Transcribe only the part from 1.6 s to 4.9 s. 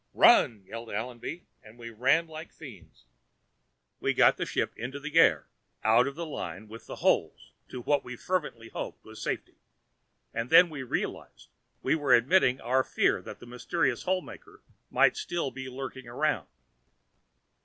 and we ran like fiends. We got the ship